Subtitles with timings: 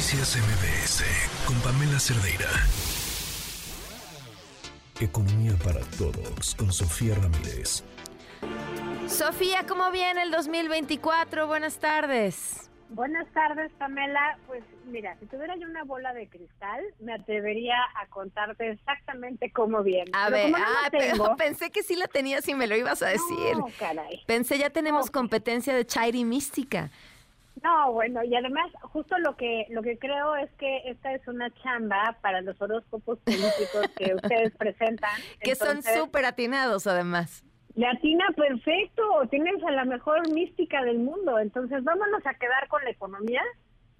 [0.00, 1.04] Noticias MBS
[1.46, 2.48] con Pamela Cerdeira.
[4.98, 7.84] Economía para todos con Sofía Ramírez.
[9.06, 11.46] Sofía, ¿cómo viene el 2024?
[11.46, 12.70] Buenas tardes.
[12.88, 14.38] Buenas tardes, Pamela.
[14.46, 19.82] Pues mira, si tuviera yo una bola de cristal, me atrevería a contarte exactamente cómo
[19.82, 20.10] viene.
[20.14, 23.54] A ver, ah, pensé que sí la tenías y me lo ibas a decir.
[23.54, 24.22] No, caray.
[24.26, 26.90] Pensé ya tenemos competencia de Chairi mística.
[27.62, 31.50] No, bueno, y además justo lo que lo que creo es que esta es una
[31.62, 35.10] chamba para los horóscopos políticos que ustedes presentan.
[35.40, 37.44] Que son súper atinados además.
[37.74, 42.82] Le atina perfecto, tienes a la mejor mística del mundo, entonces vámonos a quedar con
[42.82, 43.42] la economía.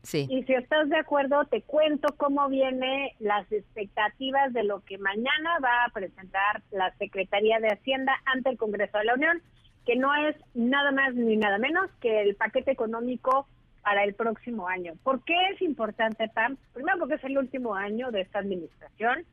[0.02, 0.26] Sí.
[0.30, 5.58] Y si estás de acuerdo, te cuento cómo viene las expectativas de lo que mañana
[5.62, 9.42] va a presentar la Secretaría de Hacienda ante el Congreso de la Unión
[9.90, 13.48] que no es nada más ni nada menos que el paquete económico
[13.82, 14.92] para el próximo año.
[15.02, 16.56] ¿Por qué es importante, Pam?
[16.72, 19.24] Primero porque es el último año de esta administración.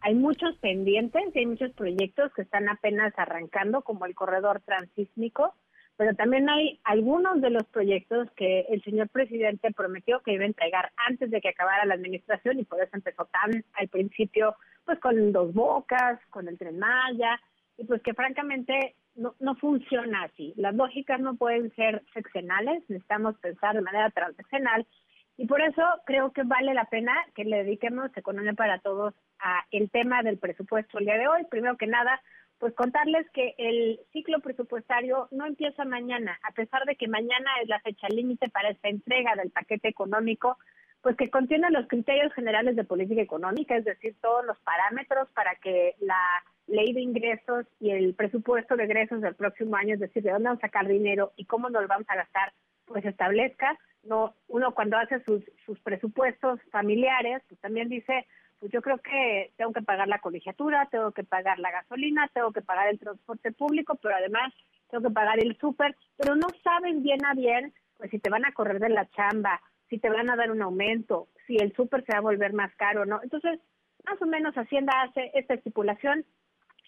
[0.00, 5.54] Hay muchos pendientes y hay muchos proyectos que están apenas arrancando, como el corredor transísmico,
[5.98, 10.46] pero también hay algunos de los proyectos que el señor presidente prometió que iba a
[10.46, 14.56] entregar antes de que acabara la administración y por eso empezó tan al principio
[14.86, 17.38] pues con dos bocas, con el tren Maya,
[17.76, 20.54] y pues que francamente no, no funciona así.
[20.56, 24.86] Las lógicas no pueden ser seccionales, necesitamos pensar de manera transaccional
[25.36, 29.64] y por eso creo que vale la pena que le dediquemos Economía para Todos a
[29.70, 31.44] el tema del presupuesto el día de hoy.
[31.50, 32.22] Primero que nada,
[32.58, 37.68] pues contarles que el ciclo presupuestario no empieza mañana, a pesar de que mañana es
[37.68, 40.56] la fecha límite para esta entrega del paquete económico,
[41.02, 45.54] pues que contiene los criterios generales de política económica, es decir, todos los parámetros para
[45.56, 46.16] que la
[46.66, 50.48] ley de ingresos y el presupuesto de egresos del próximo año, es decir, de dónde
[50.48, 52.52] vamos a sacar dinero y cómo nos vamos a gastar,
[52.86, 53.78] pues establezca.
[54.02, 58.26] No, uno cuando hace sus, sus presupuestos familiares, pues también dice,
[58.58, 62.52] pues yo creo que tengo que pagar la colegiatura, tengo que pagar la gasolina, tengo
[62.52, 64.52] que pagar el transporte público, pero además
[64.90, 68.44] tengo que pagar el súper, pero no saben bien a bien, pues si te van
[68.44, 72.04] a correr de la chamba, si te van a dar un aumento, si el súper
[72.04, 73.20] se va a volver más caro, ¿no?
[73.22, 73.60] Entonces,
[74.04, 76.24] más o menos Hacienda hace esta estipulación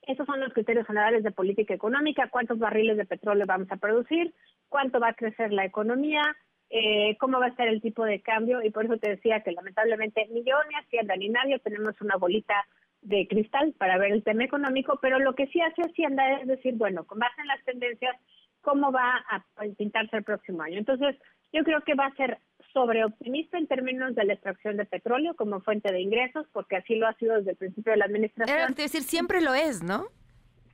[0.08, 4.34] esos son los criterios generales de política económica, cuántos barriles de petróleo vamos a producir,
[4.70, 6.22] cuánto va a crecer la economía,
[6.70, 9.52] eh, cómo va a ser el tipo de cambio y por eso te decía que
[9.52, 12.54] lamentablemente ni yo ni Hacienda ni nadie tenemos una bolita
[13.02, 16.74] de cristal para ver el tema económico, pero lo que sí hace Hacienda es decir,
[16.74, 18.16] bueno, con base en las tendencias,
[18.62, 19.44] cómo va a
[19.76, 20.78] pintarse el próximo año.
[20.78, 21.16] Entonces,
[21.52, 22.38] yo creo que va a ser
[22.72, 27.06] sobreoptimista en términos de la extracción de petróleo como fuente de ingresos, porque así lo
[27.06, 28.70] ha sido desde el principio de la administración.
[28.70, 30.06] Es decir, siempre lo es, ¿no?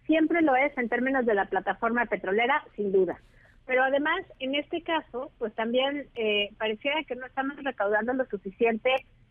[0.06, 3.19] Siempre lo es en términos de la plataforma petrolera, sin duda.
[3.66, 8.91] Pero además, en este caso, pues también eh, pareciera que no estamos recaudando lo suficiente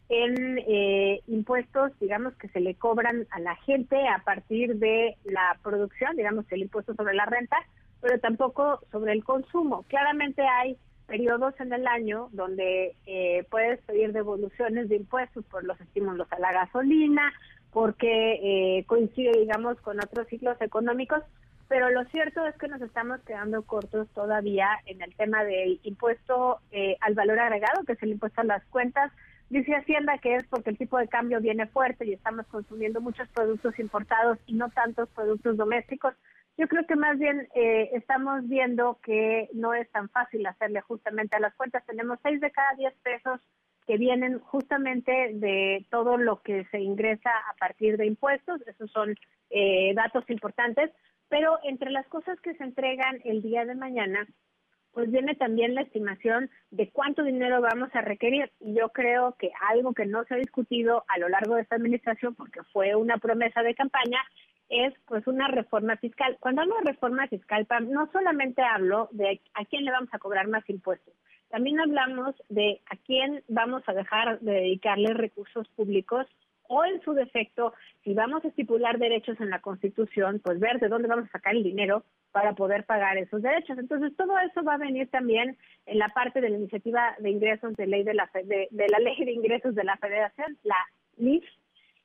[0.10, 5.58] en eh, impuestos, digamos, que se le cobran a la gente a partir de la
[5.62, 7.58] producción, digamos, el impuesto sobre la renta,
[8.02, 9.84] pero tampoco sobre el consumo.
[9.88, 10.78] Claramente hay
[11.08, 16.40] periodos en el año donde eh, puedes pedir devoluciones de impuestos por los estímulos a
[16.40, 17.34] la gasolina,
[17.72, 18.40] porque
[18.80, 21.24] eh, coincide, digamos, con otros ciclos económicos,
[21.68, 26.60] pero lo cierto es que nos estamos quedando cortos todavía en el tema del impuesto
[26.72, 29.12] eh, al valor agregado, que es el impuesto a las cuentas.
[29.50, 33.28] Dice Hacienda que es porque el tipo de cambio viene fuerte y estamos consumiendo muchos
[33.30, 36.14] productos importados y no tantos productos domésticos.
[36.58, 41.36] Yo creo que más bien eh, estamos viendo que no es tan fácil hacerle justamente
[41.36, 41.86] a las cuentas.
[41.86, 43.42] Tenemos seis de cada diez pesos
[43.88, 48.62] que vienen justamente de todo lo que se ingresa a partir de impuestos.
[48.68, 49.16] Esos son
[49.50, 50.92] eh, datos importantes.
[51.28, 54.28] Pero entre las cosas que se entregan el día de mañana,
[54.92, 58.52] pues viene también la estimación de cuánto dinero vamos a requerir.
[58.60, 61.76] Y yo creo que algo que no se ha discutido a lo largo de esta
[61.76, 64.20] administración, porque fue una promesa de campaña,
[64.70, 66.38] es pues una reforma fiscal.
[66.40, 70.48] Cuando hablo de reforma fiscal, no solamente hablo de a quién le vamos a cobrar
[70.48, 71.14] más impuestos,
[71.50, 76.26] también hablamos de a quién vamos a dejar de dedicarle recursos públicos
[76.68, 77.74] o en su defecto,
[78.04, 81.56] si vamos a estipular derechos en la Constitución, pues ver de dónde vamos a sacar
[81.56, 83.78] el dinero para poder pagar esos derechos.
[83.78, 87.76] Entonces, todo eso va a venir también en la parte de la iniciativa de ingresos
[87.76, 90.78] de ley de la de, de la ley de ingresos de la Federación, la
[91.18, 91.44] LIF,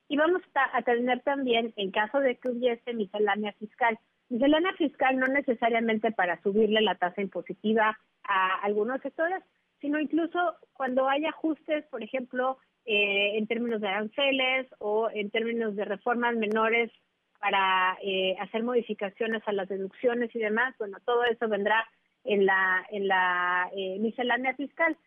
[0.09, 3.97] y vamos a tener también, en caso de que hubiese miscelánea fiscal,
[4.27, 9.43] miscelánea fiscal no necesariamente para subirle la tasa impositiva a algunos sectores,
[9.79, 10.39] sino incluso
[10.73, 16.35] cuando hay ajustes, por ejemplo, eh, en términos de aranceles o en términos de reformas
[16.35, 16.91] menores
[17.39, 21.87] para eh, hacer modificaciones a las deducciones y demás, bueno, todo eso vendrá
[22.23, 24.97] en la en la eh, miscelánea fiscal.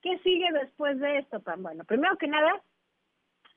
[0.00, 1.42] ¿Qué sigue después de esto?
[1.58, 2.62] Bueno, primero que nada,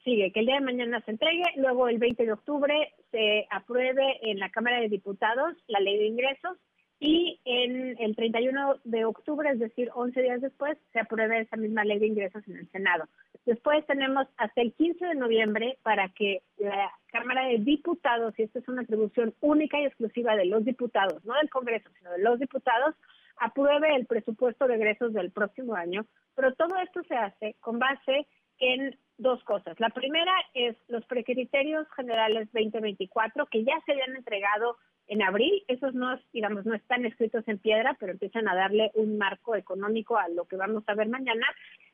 [0.10, 4.18] sigue que el día de mañana se entregue, luego el 20 de octubre se apruebe
[4.24, 6.58] en la Cámara de Diputados la ley de ingresos
[7.00, 11.86] y en el 31 de octubre, es decir, 11 días después, se apruebe esa misma
[11.86, 13.06] ley de ingresos en el Senado.
[13.46, 18.60] Después tenemos hasta el 15 de noviembre para que la Cámara de Diputados, y esta
[18.60, 22.40] es una atribución única y exclusiva de los diputados, no del Congreso, sino de los
[22.40, 22.96] diputados,
[23.38, 28.28] apruebe el presupuesto de egresos del próximo año, pero todo esto se hace con base
[28.60, 29.80] en dos cosas.
[29.80, 34.78] La primera es los precriterios generales 2024 que ya se habían entregado
[35.08, 35.64] en abril.
[35.68, 40.18] Esos no, digamos, no están escritos en piedra, pero empiezan a darle un marco económico
[40.18, 41.46] a lo que vamos a ver mañana.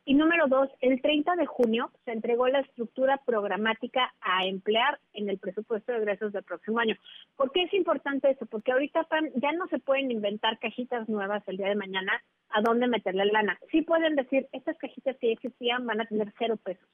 [0.08, 5.30] Y número dos, el 30 de junio se entregó la estructura programática a emplear en
[5.30, 6.96] el presupuesto de egresos del próximo año.
[7.36, 8.46] ¿Por qué es importante eso?
[8.46, 12.88] Porque ahorita ya no se pueden inventar cajitas nuevas el día de mañana a dónde
[12.88, 13.58] meterle lana.
[13.72, 16.88] Sí pueden decir, estas cajitas que existían van a tener cero pesos,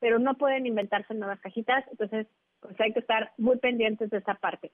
[0.00, 2.26] pero no pueden inventarse nuevas cajitas, entonces
[2.60, 4.72] pues hay que estar muy pendientes de esa parte.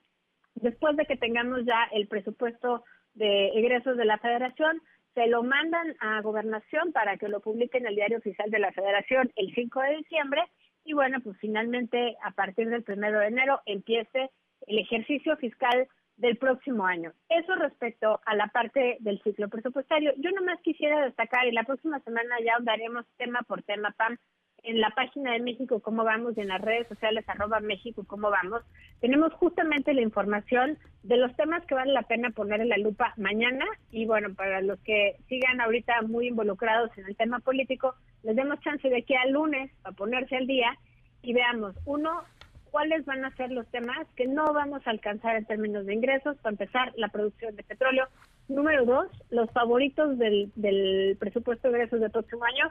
[0.55, 2.85] Después de que tengamos ya el presupuesto
[3.15, 4.81] de egresos de la federación,
[5.15, 8.73] se lo mandan a gobernación para que lo publique en el diario oficial de la
[8.73, 10.43] federación el 5 de diciembre
[10.85, 14.31] y bueno, pues finalmente a partir del 1 de enero empiece
[14.67, 17.13] el ejercicio fiscal del próximo año.
[17.29, 20.13] Eso respecto a la parte del ciclo presupuestario.
[20.17, 24.17] Yo nomás quisiera destacar, y la próxima semana ya andaremos tema por tema, Pam,
[24.67, 28.31] en la página de México Cómo Vamos y en las redes sociales arroba México Cómo
[28.31, 28.63] Vamos,
[29.01, 33.15] tenemos justamente la información de los temas que vale la pena poner en la lupa
[33.17, 38.35] mañana y bueno, para los que sigan ahorita muy involucrados en el tema político, les
[38.35, 40.77] demos chance de que al lunes a ponerse al día
[41.23, 42.25] y veamos, uno,
[42.73, 46.37] cuáles van a ser los temas que no vamos a alcanzar en términos de ingresos,
[46.39, 48.09] para empezar, la producción de petróleo.
[48.49, 52.71] Número dos, los favoritos del, del presupuesto de ingresos del próximo año,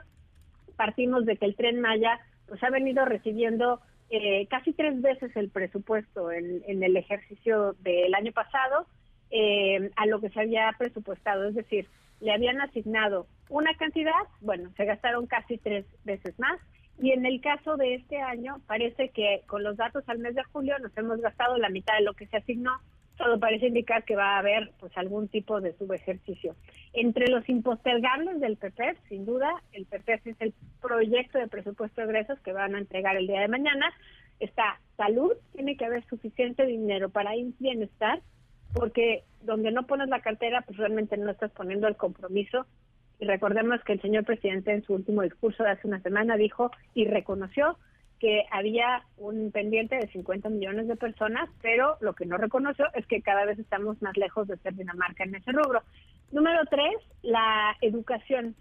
[0.76, 5.50] partimos de que el tren Maya pues ha venido recibiendo eh, casi tres veces el
[5.50, 8.86] presupuesto en, el ejercicio del año pasado
[9.30, 11.88] eh, a lo que se había presupuestado, es decir,
[12.20, 16.60] le habían asignado una cantidad, bueno, se gastaron casi tres veces más.
[16.98, 20.44] Y en el caso de este año parece que con los datos al mes de
[20.44, 22.72] julio nos hemos gastado la mitad de lo que se asignó
[23.16, 26.54] todo parece indicar que va a haber pues algún tipo de subejercicio.
[26.92, 32.06] Entre los impostergables del PPF, sin duda, el PPF es el proyecto de presupuesto de
[32.06, 33.92] egresos que van a entregar el día de mañana.
[34.38, 38.20] Está salud, tiene que haber suficiente dinero para bienestar,
[38.74, 42.66] porque donde no pones la cartera, pues realmente no estás poniendo el compromiso.
[43.18, 46.70] Y recordemos que el señor presidente en su último discurso de hace una semana dijo
[46.94, 47.78] y reconoció
[48.18, 53.06] que había un pendiente de 50 millones de personas, pero lo que no reconoció es
[53.06, 55.82] que cada vez estamos más lejos de ser Dinamarca en ese rubro.
[56.32, 58.56] Número tres, la educación.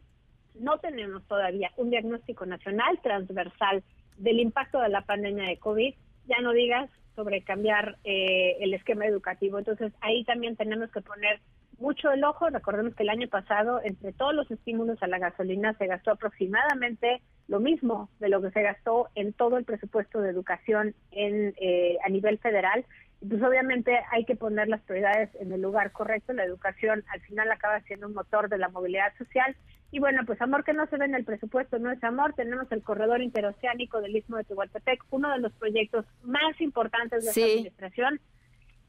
[0.55, 3.83] No tenemos todavía un diagnóstico nacional transversal
[4.17, 5.93] del impacto de la pandemia de COVID,
[6.27, 9.57] ya no digas sobre cambiar eh, el esquema educativo.
[9.57, 11.39] Entonces ahí también tenemos que poner
[11.79, 12.49] mucho el ojo.
[12.49, 17.21] Recordemos que el año pasado, entre todos los estímulos a la gasolina, se gastó aproximadamente
[17.47, 21.97] lo mismo de lo que se gastó en todo el presupuesto de educación en, eh,
[22.03, 22.85] a nivel federal.
[23.27, 26.33] Pues obviamente hay que poner las prioridades en el lugar correcto.
[26.33, 29.55] La educación al final acaba siendo un motor de la movilidad social.
[29.91, 32.33] Y bueno, pues amor que no se ve en el presupuesto no es amor.
[32.33, 37.29] Tenemos el corredor interoceánico del Istmo de Tehuantepec, uno de los proyectos más importantes de
[37.29, 38.19] esta administración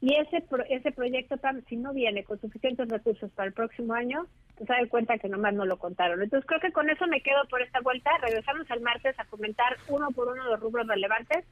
[0.00, 1.36] y ese, ese proyecto,
[1.68, 4.26] si no viene con suficientes recursos para el próximo año,
[4.56, 6.22] pues se da cuenta que nomás no lo contaron.
[6.22, 8.10] Entonces creo que con eso me quedo por esta vuelta.
[8.20, 11.44] Regresamos al martes a comentar uno por uno los rubros relevantes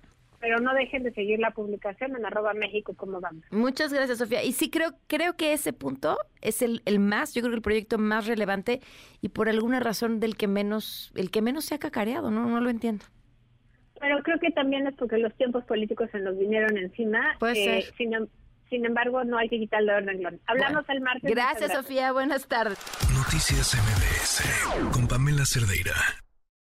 [0.45, 3.43] pero no dejen de seguir la publicación en arroba México como vamos.
[3.51, 4.43] Muchas gracias, Sofía.
[4.43, 7.63] Y sí creo, creo que ese punto es el, el más, yo creo que el
[7.63, 8.83] proyecto más relevante
[9.23, 12.47] y por alguna razón del que menos, el que menos se ha cacareado, ¿no?
[12.47, 13.07] No lo entiendo.
[14.05, 17.37] Pero creo que también es porque los tiempos políticos se nos vinieron encima.
[17.39, 20.41] Puede eh, Sin, embargo, no hay que quitarle el renglón.
[20.47, 21.31] Hablamos el martes.
[21.31, 22.13] Gracias, Sofía.
[22.13, 22.79] Buenas tardes.
[23.17, 25.95] Noticias MBS con Pamela Cerdeira.